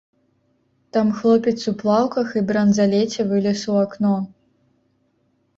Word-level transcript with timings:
Там 0.95 1.11
хлопец 1.17 1.53
у 1.71 1.73
плаўках 1.83 2.27
і 2.41 2.43
бранзалеце 2.53 3.21
вылез 3.35 3.59
у 3.75 3.77
акно. 3.85 4.15